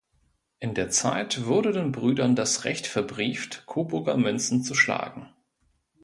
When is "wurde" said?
1.45-1.73